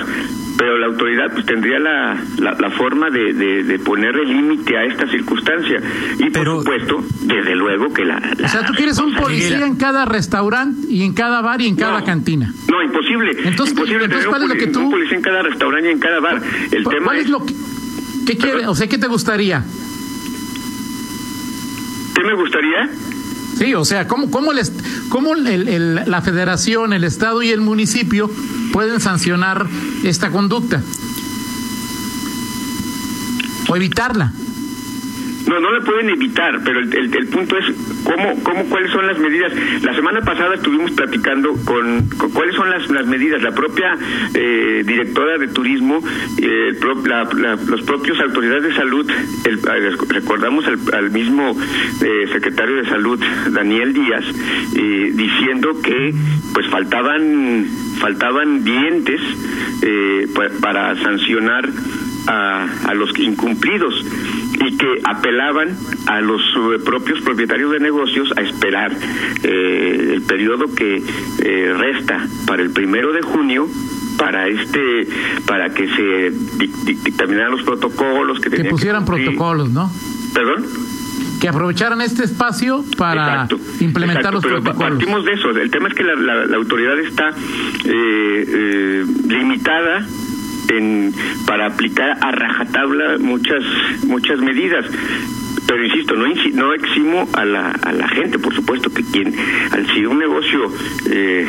pero 0.58 0.78
la 0.78 0.88
autoridad 0.88 1.32
pues 1.34 1.46
tendría 1.46 1.80
la, 1.80 2.18
la, 2.38 2.70
forma 2.72 3.10
de, 3.10 3.34
de, 3.34 3.80
poner 3.80 4.16
el 4.16 4.30
límite 4.30 4.78
a 4.78 4.86
esta 4.86 5.08
circunstancia. 5.08 5.82
Y 6.20 6.30
por 6.30 6.46
supuesto 6.46 7.04
desde 7.22 7.56
luego 7.56 7.94
que 7.94 8.06
la, 8.06 8.22
o 8.44 8.48
sea 8.48 8.66
tú 8.66 8.74
quieres 8.74 8.98
un 9.00 9.14
policía 9.16 9.66
en 9.66 9.76
cada 9.76 10.06
restaurante 10.06 10.88
y 10.90 11.04
en 11.04 11.14
cada 11.14 11.42
bar 11.42 11.62
y 11.62 11.68
en 11.68 11.76
cada 11.76 12.04
cantina. 12.04 12.54
No 12.70 12.82
imposible. 12.84 13.32
Entonces, 13.44 13.76
imposible 13.76 14.06
entonces 14.06 14.28
¿cuál 14.28 14.44
es 14.44 14.50
lo 14.50 14.56
que 14.56 14.68
tú 14.68 14.80
un 14.80 14.92
policía 14.92 15.18
en 15.18 15.24
cada 15.24 15.42
restaurante 15.42 15.90
y 15.90 15.92
en 15.92 16.00
cada 16.00 16.20
bar. 16.20 16.42
El 16.72 16.84
tema 16.84 17.06
¿cuál 17.06 17.18
es, 17.18 17.30
lo 17.30 17.46
que 17.46 17.54
qué 18.26 18.38
quiere 18.38 18.68
o 18.68 18.76
sea 18.76 18.88
qué 18.88 18.98
te 18.98 19.08
gustaría 19.08 19.64
qué 22.16 22.24
me 22.24 22.34
gustaría 22.36 22.90
Sí, 23.56 23.74
o 23.74 23.86
sea, 23.86 24.06
¿cómo, 24.06 24.30
cómo, 24.30 24.52
el, 24.52 24.60
cómo 25.10 25.36
el, 25.36 25.96
la 26.06 26.22
federación, 26.22 26.94
el 26.94 27.04
Estado 27.04 27.42
y 27.42 27.50
el 27.50 27.62
municipio 27.62 28.30
pueden 28.74 29.00
sancionar 29.00 29.68
esta 30.04 30.32
conducta? 30.32 30.82
O 33.68 33.76
evitarla. 33.76 34.32
No, 35.48 35.60
no 35.60 35.72
la 35.72 35.82
pueden 35.82 36.10
evitar, 36.10 36.60
pero 36.64 36.80
el, 36.80 36.94
el, 36.94 37.28
punto 37.28 37.58
es 37.58 37.66
cómo, 38.04 38.44
cómo, 38.44 38.66
cuáles 38.66 38.92
son 38.92 39.06
las 39.06 39.20
medidas. 39.20 39.54
La 39.84 39.94
semana 39.94 40.22
pasada 40.22 40.56
estuvimos 40.56 40.92
platicando 40.92 41.54
con, 41.66 42.10
cuáles 42.34 42.56
son 42.56 42.70
las, 42.70 42.90
las 42.90 43.06
medidas. 43.06 43.42
La 43.44 43.52
propia 43.52 43.96
eh, 44.34 44.84
directora 44.86 45.38
de 45.38 45.48
turismo, 45.50 46.02
eh, 46.42 46.78
los 47.68 47.82
propios 47.84 48.20
autoridades 48.22 48.64
de 48.64 48.76
salud, 48.76 49.10
el, 49.46 49.62
recordamos 50.10 50.66
al, 50.94 51.12
mismo 51.12 51.56
eh, 52.02 52.28
secretario 52.32 52.78
de 52.78 52.86
salud, 52.90 53.24
Daniel 53.52 53.94
Díaz, 53.94 54.26
diciendo 54.74 55.80
que 55.82 56.14
pues 56.54 56.68
faltaban 56.68 57.66
faltaban 58.00 58.64
dientes 58.64 59.22
para 60.60 60.96
sancionar 61.02 61.70
a, 62.28 62.68
a 62.86 62.94
los 62.94 63.18
incumplidos 63.20 64.06
y 64.66 64.78
que 64.78 65.02
apelaban 65.04 65.78
a 66.08 66.22
los 66.22 66.42
eh, 66.42 66.80
propios 66.84 67.22
propietarios 67.22 67.72
de 67.72 67.80
negocios 67.80 68.32
a 68.38 68.42
esperar 68.42 68.92
eh, 69.44 70.12
el 70.14 70.22
periodo 70.22 70.74
que 70.74 71.04
eh, 71.40 71.74
resta 71.78 72.28
para 72.48 72.62
el 72.62 72.72
primero 72.72 73.12
de 73.14 73.22
junio 73.22 73.68
para 74.18 74.48
este 74.48 75.08
para 75.46 75.74
que 75.74 75.88
se 75.90 76.32
dictaminaran 76.86 77.52
los 77.52 77.64
protocolos 77.64 78.40
que, 78.40 78.50
que 78.50 78.66
pusieran 78.66 79.06
protocolos 79.06 79.70
no 79.70 79.92
perdón 80.34 80.66
que 81.40 81.50
aprovecharan 81.50 82.02
este 82.02 82.24
espacio 82.24 82.86
para 82.98 83.48
implementar 83.82 84.34
los 84.34 84.42
pero 84.42 84.62
protocolos. 84.64 84.98
Partimos 84.98 85.26
de 85.26 85.34
eso. 85.34 85.50
El 85.50 85.70
tema 85.70 85.90
es 85.90 85.94
que 85.94 86.04
la, 86.04 86.16
la, 86.16 86.56
autoridad 86.56 86.98
está 86.98 87.34
limitada 89.28 90.08
en, 90.70 91.14
para 91.46 91.68
aplicar 91.68 92.18
a 92.22 92.32
rajatabla 92.32 93.18
muchas 93.20 93.64
muchas 94.06 94.40
medidas. 94.40 94.86
Pero 95.68 95.84
insisto 95.84 96.16
no 96.16 96.26
no 96.54 96.74
eximo 96.74 97.28
a 97.34 97.46
la 97.46 97.72
a 97.72 97.92
la 97.92 98.08
gente 98.08 98.38
por 98.40 98.54
supuesto 98.54 98.90
que 98.92 99.04
quien 99.04 99.34
al 99.72 99.88
si 99.94 100.06
un 100.06 100.20
negocio 100.20 100.72
eh, 101.10 101.48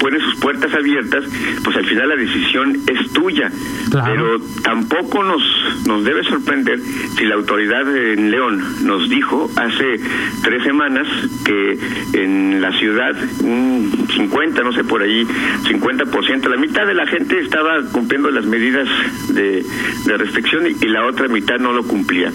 pone 0.00 0.20
sus 0.20 0.36
puertas 0.36 0.72
abiertas, 0.74 1.24
pues 1.62 1.76
al 1.76 1.84
final 1.86 2.08
la 2.08 2.16
decisión 2.16 2.78
es 2.86 3.12
tuya. 3.12 3.50
Pero 3.90 4.40
tampoco 4.62 5.24
nos, 5.24 5.42
nos 5.86 6.04
debe 6.04 6.24
sorprender 6.24 6.80
si 7.16 7.24
la 7.24 7.34
autoridad 7.34 7.82
en 7.96 8.30
León 8.30 8.86
nos 8.86 9.08
dijo 9.08 9.50
hace 9.56 10.00
tres 10.42 10.62
semanas 10.62 11.06
que 11.44 11.78
en 12.12 12.60
la 12.60 12.72
ciudad 12.78 13.16
un 13.42 14.06
50, 14.14 14.62
no 14.62 14.72
sé 14.72 14.84
por 14.84 15.02
ahí, 15.02 15.26
50%, 15.64 16.48
la 16.48 16.56
mitad 16.56 16.86
de 16.86 16.94
la 16.94 17.06
gente 17.06 17.40
estaba 17.40 17.82
cumpliendo 17.92 18.30
las 18.30 18.44
medidas 18.44 18.88
de, 19.28 19.64
de 20.06 20.16
restricción 20.16 20.66
y, 20.66 20.90
la 20.90 21.06
otra 21.06 21.28
mitad 21.28 21.58
no 21.58 21.72
lo 21.72 21.84
cumplía. 21.84 22.32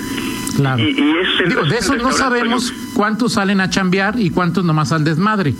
Claro. 0.55 0.81
Y, 0.81 0.93
de 0.93 1.77
eso 1.77 1.95
no 1.97 2.11
sabemos 2.11 2.73
cuántos 2.93 3.33
salen 3.33 3.59
a 3.59 3.69
chambear 3.69 4.17
y 4.17 4.29
cuántos 4.29 4.63
nomás 4.63 4.93
al 4.93 5.03
desmadre. 5.03 5.53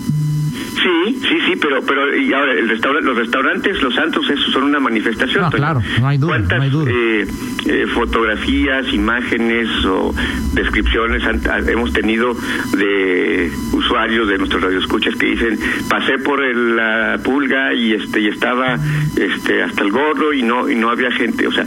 Sí, 0.75 1.20
sí, 1.22 1.38
sí, 1.48 1.53
pero 1.60 1.82
pero 1.82 2.15
y 2.15 2.34
ahora 2.34 2.51
el 2.51 2.67
los 2.67 3.17
restaurantes, 3.17 3.82
los 3.82 3.94
santos, 3.96 4.29
esos 4.29 4.51
son 4.51 4.63
una 4.63 4.79
manifestación. 4.79 5.50
claro, 5.51 5.82
no 6.00 6.08
hay 6.08 6.17
duda. 6.17 6.29
¿Cuántas 6.29 6.63
eh, 6.88 7.25
eh, 7.67 7.86
fotografías, 7.94 8.94
imágenes 8.94 9.70
o 9.86 10.13
descripciones 10.53 11.24
hemos 11.67 11.94
tenido 11.94 12.36
de 12.77 13.51
usuarios 13.72 14.27
de 14.27 14.38
nuestros 14.38 14.62
radioescuchas 14.62 15.15
que 15.15 15.27
dicen 15.27 15.58
pasé 15.89 16.17
por 16.20 16.44
la 16.55 17.20
pulga 17.24 17.74
y 17.74 17.94
este 17.94 18.22
y 18.22 18.27
estaba 18.27 18.77
este 19.15 19.63
hasta 19.63 19.84
el 19.84 19.91
gorro 19.91 20.34
y 20.34 20.44
no 20.44 20.70
y 20.70 20.75
no 20.75 20.89
había 20.89 21.12
gente, 21.12 21.48
o 21.48 21.51
sea, 21.51 21.65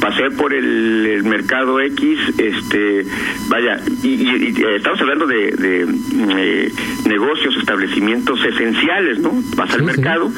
pasé 0.00 0.30
por 0.30 0.52
el, 0.52 1.22
mercado 1.24 1.80
X, 1.80 2.18
este 2.38 3.04
vaya 3.48 3.80
y, 4.02 4.54
estamos 4.76 5.00
hablando 5.00 5.26
de, 5.26 5.50
de 5.52 5.82
eh, 5.82 6.72
negocios, 7.06 7.56
establecimientos 7.56 8.40
esenciales, 8.48 9.18
¿no? 9.20 9.32
Vas 9.56 9.72
al 9.74 9.82
mercado, 9.82 10.30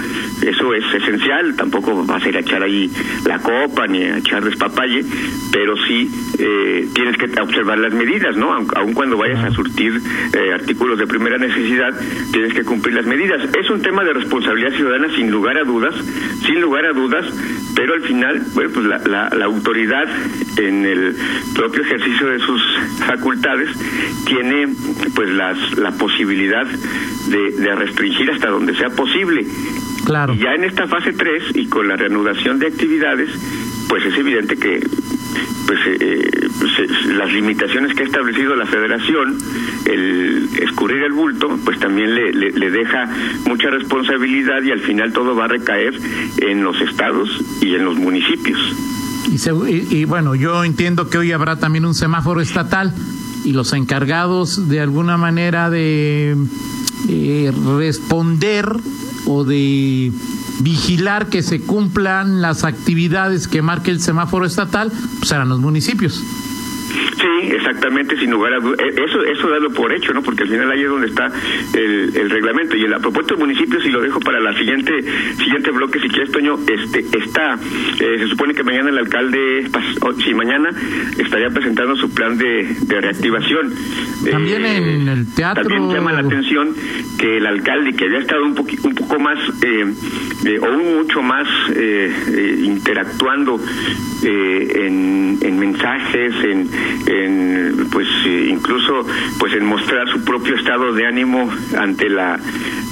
eso 0.43 0.75
es 0.75 0.85
esencial, 0.95 1.57
tampoco 1.57 2.05
vas 2.05 2.23
a 2.25 2.29
ir 2.29 2.37
a 2.37 2.41
echar 2.41 2.63
ahí 2.63 2.91
la 3.27 3.39
copa 3.39 3.87
ni 3.87 4.03
a 4.03 4.19
echar 4.19 4.45
despapalle, 4.45 5.05
pero 5.53 5.77
sí 5.87 6.11
eh, 6.39 6.89
tienes 6.95 7.17
que 7.17 7.41
observar 7.41 7.79
las 7.79 7.93
medidas, 7.93 8.37
¿no? 8.37 8.53
Aun, 8.53 8.93
cuando 8.95 9.17
vayas 9.17 9.45
a 9.45 9.51
surtir 9.51 10.01
eh, 10.33 10.53
artículos 10.53 10.99
de 10.99 11.07
primera 11.07 11.39
necesidad, 11.39 11.93
tienes 12.33 12.55
que 12.55 12.65
cumplir 12.65 12.95
las 12.95 13.07
medidas. 13.07 13.43
Es 13.59 13.71
un 13.71 13.83
tema 13.83 14.05
de 14.05 14.13
responsabilidad 14.13 14.73
ciudadana 14.73 15.15
sin 15.15 15.31
lugar 15.31 15.57
a 15.59 15.65
dudas, 15.65 15.95
sin 16.47 16.61
lugar 16.61 16.85
a 16.87 16.93
dudas, 16.93 17.27
pero 17.75 17.95
al 17.95 18.03
final, 18.03 18.43
bueno, 18.55 18.71
pues 18.73 18.87
la, 18.87 19.29
la, 19.31 19.45
autoridad 19.45 20.09
en 20.57 20.85
el 20.85 21.17
propio 21.55 21.83
ejercicio 21.83 22.27
de 22.29 22.39
sus 22.41 22.63
facultades 23.07 23.71
tiene 24.27 24.69
pues 25.15 25.31
las, 25.31 25.79
la 25.79 25.91
posibilidad 25.93 26.67
de, 26.67 27.51
de 27.53 27.71
restringir 28.01 28.31
hasta 28.31 28.49
donde 28.49 28.75
sea 28.75 28.91
posible. 28.91 29.47
Claro. 30.05 30.35
Y 30.35 30.39
ya 30.39 30.55
en 30.55 30.65
esta 30.65 30.87
fase 30.87 31.13
3 31.13 31.57
y 31.57 31.67
con 31.67 31.89
la 31.89 31.97
reanudación 31.97 32.59
de 32.59 32.69
actividades, 32.69 33.31
pues 33.89 34.05
es 34.07 34.17
evidente 34.17 34.57
que 34.57 34.81
pues, 35.67 35.79
eh, 35.87 36.49
pues 36.59 37.07
las 37.07 37.33
limitaciones 37.33 37.95
que 37.95 38.03
ha 38.03 38.07
establecido 38.07 38.57
la 38.57 38.67
federación, 38.67 39.39
el 39.85 40.49
escurrir 40.63 41.03
el 41.03 41.13
bulto, 41.13 41.59
pues 41.65 41.79
también 41.79 42.15
le, 42.15 42.33
le, 42.33 42.71
deja 42.71 43.09
mucha 43.47 43.71
responsabilidad 43.71 44.63
y 44.63 44.73
al 44.73 44.81
final 44.81 45.13
todo 45.13 45.37
va 45.37 45.45
a 45.45 45.49
recaer 45.49 45.95
en 46.39 46.65
los 46.65 46.81
estados 46.81 47.29
y 47.61 47.75
en 47.75 47.85
los 47.85 47.97
municipios. 47.97 48.59
Y, 49.29 49.97
y, 49.97 50.05
bueno, 50.07 50.35
yo 50.35 50.65
entiendo 50.65 51.09
que 51.09 51.19
hoy 51.19 51.31
habrá 51.31 51.57
también 51.57 51.85
un 51.85 51.95
semáforo 51.95 52.41
estatal 52.41 52.93
y 53.45 53.53
los 53.53 53.73
encargados 53.73 54.69
de 54.69 54.81
alguna 54.81 55.17
manera 55.17 55.71
de 55.71 56.37
eh, 57.09 57.53
responder 57.79 58.67
o 59.27 59.45
de 59.45 60.13
vigilar 60.61 61.29
que 61.29 61.43
se 61.43 61.61
cumplan 61.61 62.43
las 62.43 62.65
actividades 62.65 63.49
que 63.49 63.63
marque 63.63 63.91
el 63.91 64.01
semáforo 64.01 64.45
estatal, 64.45 64.93
pues 65.19 65.29
serán 65.29 65.49
los 65.49 65.61
municipios. 65.61 66.23
Sí, 67.21 67.53
exactamente, 67.53 68.17
sin 68.17 68.31
lugar 68.31 68.55
a 68.55 68.61
dudas. 68.61 68.81
E, 68.81 69.05
eso, 69.05 69.25
eso 69.25 69.49
dalo 69.49 69.71
por 69.71 69.93
hecho, 69.93 70.13
¿no? 70.13 70.23
Porque 70.23 70.45
al 70.45 70.49
final 70.49 70.71
ahí 70.71 70.83
es 70.83 70.89
donde 70.89 71.09
está 71.09 71.31
el, 71.75 72.17
el 72.17 72.31
reglamento. 72.31 72.77
Y 72.77 72.85
en 72.85 72.91
la 72.91 72.99
propuesta 72.99 73.35
del 73.35 73.41
municipio, 73.45 73.81
si 73.81 73.91
lo 73.91 74.01
dejo 74.01 74.21
para 74.21 74.41
la 74.41 74.57
siguiente 74.57 74.93
siguiente 75.37 75.71
bloque, 75.71 76.01
si 76.01 76.09
quieres, 76.09 76.31
Toño, 76.31 76.59
este, 76.67 77.01
está, 77.19 77.55
eh, 78.01 78.19
se 78.19 78.29
supone 78.29 78.55
que 78.55 78.63
mañana 78.63 78.91
el 78.91 78.99
alcalde, 78.99 79.69
si 80.25 80.35
mañana 80.35 80.71
estaría 81.19 81.51
presentando 81.51 81.97
su 81.97 82.13
plan 82.15 82.39
de, 82.39 82.77
de 82.81 83.01
reactivación. 83.01 83.75
También 84.31 84.65
eh, 84.65 84.95
en 84.95 85.09
el 85.09 85.35
teatro. 85.35 85.65
También 85.65 85.93
llama 85.93 86.13
la 86.13 86.21
atención 86.21 86.75
que 87.19 87.39
el 87.39 87.47
alcalde, 87.47 87.93
que 87.95 88.05
había 88.05 88.19
estado 88.19 88.45
un, 88.45 88.59
un 88.59 88.95
poco 88.95 89.19
más, 89.19 89.39
eh, 89.63 89.85
eh, 90.47 90.59
o 90.61 91.01
mucho 91.01 91.23
más 91.23 91.47
interactuando 92.63 93.61
en, 94.23 95.39
en 95.41 95.59
mensajes, 95.59 96.35
en 96.45 96.69
en 97.11 97.89
pues 97.91 98.07
eh, 98.27 98.49
incluso 98.51 99.07
pues 99.39 99.53
en 99.55 99.65
mostrar 99.65 100.09
su 100.09 100.25
propio 100.25 100.55
estado 100.55 100.93
de 100.93 101.07
ánimo 101.07 101.51
ante 101.77 102.09
la 102.09 102.39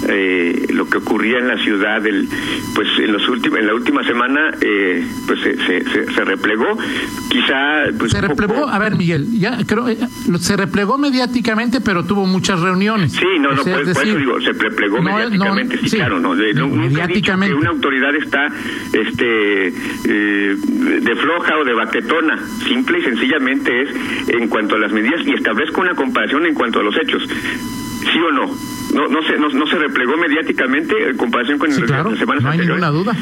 eh, 0.08 0.66
lo 0.72 0.88
que 0.88 0.98
ocurría 0.98 1.38
en 1.38 1.48
la 1.48 1.58
ciudad 1.58 2.04
el, 2.06 2.28
pues 2.74 2.88
en 2.98 3.12
los 3.12 3.28
últimos 3.28 3.58
en 3.58 3.66
la 3.66 3.74
última 3.74 4.02
semana 4.04 4.50
eh, 4.60 5.06
pues 5.26 5.40
se, 5.40 5.56
se, 5.56 6.12
se, 6.12 6.24
replegó. 6.24 6.78
Quizá 7.28 7.84
pues 7.98 8.12
se 8.12 8.20
replegó. 8.20 8.68
A 8.68 8.78
ver 8.78 8.96
Miguel 8.96 9.26
ya 9.38 9.58
creo 9.66 9.86
se 10.38 10.56
replegó 10.56 10.98
mediáticamente 10.98 11.80
pero 11.80 12.04
tuvo 12.04 12.26
muchas 12.26 12.60
reuniones. 12.60 13.12
Sí 13.12 13.26
no 13.40 13.52
no 13.52 13.62
por, 13.62 13.88
eso 13.88 14.16
digo 14.16 14.40
se 14.40 14.52
replegó 14.52 15.00
mediáticamente 15.00 15.78
sí, 15.78 15.96
claro 15.96 16.18
no 16.20 16.34
mediáticamente 16.34 17.54
que 17.54 17.60
una 17.60 17.70
autoridad 17.70 18.14
está 18.16 18.48
este 18.92 19.72
de 20.08 21.16
floja 21.16 21.58
o 21.58 21.64
de 21.64 21.74
baquetona. 21.74 22.38
Simple 22.66 22.98
y 22.98 23.02
sencillamente 23.02 23.82
es 23.82 23.88
en 24.28 24.48
cuanto 24.48 24.76
a 24.76 24.78
las 24.78 24.92
medidas 24.92 25.20
y 25.26 25.34
establezco 25.34 25.80
una 25.80 25.94
comparación 25.94 26.46
en 26.46 26.54
cuanto 26.54 26.80
a 26.80 26.82
los 26.82 26.96
hechos. 26.96 27.22
¿Sí 27.28 28.18
o 28.18 28.32
no? 28.32 28.77
No, 28.94 29.06
no, 29.06 29.22
se, 29.22 29.36
no, 29.36 29.66
se 29.66 29.76
replegó 29.76 30.16
mediáticamente 30.16 31.10
en 31.10 31.16
comparación 31.16 31.58
con 31.58 31.70
sí, 31.70 31.82
claro, 31.82 32.10
no 32.40 32.50
hay 32.50 32.58
ninguna 32.58 32.88
duda. 32.88 33.14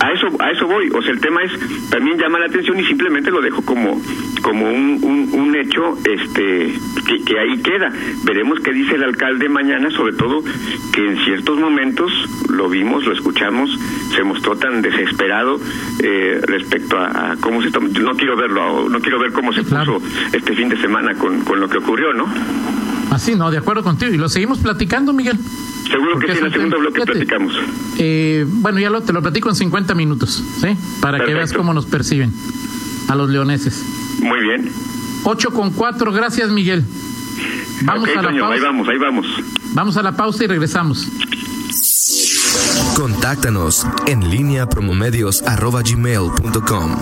A 0.00 0.12
eso, 0.12 0.26
a 0.38 0.50
eso 0.50 0.66
voy. 0.66 0.90
O 0.94 1.00
sea, 1.00 1.12
el 1.12 1.20
tema 1.20 1.42
es, 1.42 1.52
también 1.88 2.18
llama 2.18 2.38
la 2.38 2.46
atención 2.46 2.78
y 2.78 2.84
simplemente 2.84 3.30
lo 3.30 3.40
dejo 3.40 3.62
como, 3.62 4.00
como 4.42 4.68
un, 4.68 4.98
un, 5.02 5.40
un 5.40 5.56
hecho 5.56 5.96
este 6.04 6.74
que, 7.06 7.24
que, 7.24 7.38
ahí 7.38 7.58
queda. 7.62 7.90
Veremos 8.24 8.60
qué 8.60 8.72
dice 8.72 8.96
el 8.96 9.04
alcalde 9.04 9.48
mañana, 9.48 9.90
sobre 9.90 10.12
todo 10.14 10.42
que 10.92 11.06
en 11.06 11.16
ciertos 11.24 11.58
momentos 11.58 12.12
lo 12.50 12.68
vimos, 12.68 13.06
lo 13.06 13.12
escuchamos, 13.12 13.78
se 14.14 14.22
mostró 14.24 14.56
tan 14.56 14.82
desesperado 14.82 15.58
eh, 16.02 16.40
respecto 16.42 16.98
a, 16.98 17.36
cómo 17.40 17.62
se 17.62 17.70
tomó. 17.70 17.88
No 17.88 18.14
quiero 18.16 18.36
verlo, 18.36 18.88
no 18.88 19.00
quiero 19.00 19.18
ver 19.18 19.32
cómo 19.32 19.52
se 19.52 19.62
puso 19.62 20.02
este 20.32 20.54
fin 20.54 20.68
de 20.68 20.76
semana 20.76 21.14
con, 21.14 21.40
con 21.44 21.60
lo 21.60 21.68
que 21.68 21.78
ocurrió, 21.78 22.12
¿no? 22.12 22.26
Así, 23.10 23.34
no, 23.34 23.50
de 23.50 23.58
acuerdo 23.58 23.82
contigo. 23.82 24.12
Y 24.12 24.18
lo 24.18 24.28
seguimos 24.28 24.58
platicando, 24.58 25.12
Miguel. 25.12 25.38
Seguro 25.88 26.18
que 26.18 26.32
sí, 26.32 26.38
en 26.38 26.46
el 26.46 26.52
segundo 26.52 26.78
bloque 26.78 27.02
platicamos. 27.02 27.54
Eh, 27.98 28.46
bueno, 28.48 28.80
ya 28.80 28.90
lo, 28.90 29.02
te 29.02 29.12
lo 29.12 29.22
platico 29.22 29.50
en 29.50 29.54
50 29.54 29.94
minutos, 29.94 30.42
¿sí? 30.60 30.76
Para 31.00 31.24
que 31.24 31.34
veas 31.34 31.52
cómo 31.52 31.74
nos 31.74 31.86
perciben 31.86 32.32
a 33.08 33.14
los 33.14 33.30
leoneses. 33.30 33.84
Muy 34.20 34.40
bien. 34.40 34.70
8 35.24 35.50
con 35.50 35.70
4, 35.70 36.12
gracias, 36.12 36.50
Miguel. 36.50 36.84
Vamos 37.82 38.08
a 38.08 38.22
la 38.22 38.30
pausa. 38.30 38.54
Ahí 38.54 38.60
vamos, 38.60 38.88
ahí 38.88 38.98
vamos. 38.98 39.26
Vamos 39.72 39.96
a 39.96 40.02
la 40.02 40.16
pausa 40.16 40.44
y 40.44 40.46
regresamos. 40.46 41.08
Contáctanos 42.96 43.86
en 44.06 44.30
línea 44.30 44.68
promomedios.com. 44.68 46.96